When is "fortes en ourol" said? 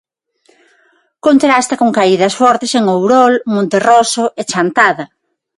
2.41-3.33